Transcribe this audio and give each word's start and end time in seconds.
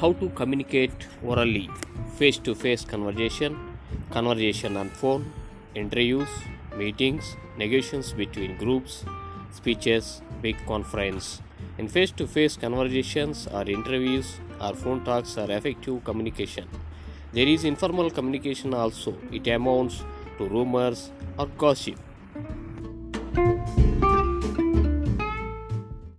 how 0.00 0.12
to 0.14 0.28
communicate 0.30 1.06
orally. 1.22 1.70
Face 2.16 2.38
to 2.38 2.54
face 2.54 2.84
conversation 2.84 3.56
conversation 4.10 4.76
on 4.76 4.88
phone 4.90 5.32
interviews 5.74 6.28
meetings 6.76 7.36
negotiations 7.56 8.12
between 8.12 8.56
groups 8.58 9.04
speeches 9.52 10.20
big 10.42 10.56
conference. 10.66 11.40
In 11.78 11.88
face 11.88 12.10
to 12.12 12.26
face 12.26 12.56
conversations 12.56 13.46
or 13.52 13.62
interviews 13.62 14.40
or 14.60 14.74
phone 14.74 15.04
talks 15.04 15.38
are 15.38 15.50
effective 15.50 16.02
communication. 16.04 16.68
There 17.32 17.46
is 17.46 17.64
informal 17.64 18.10
communication 18.10 18.74
also. 18.74 19.16
It 19.32 19.46
amounts 19.48 20.04
to 20.38 20.48
rumors 20.48 21.10
or 21.38 21.46
gossip. 21.46 22.03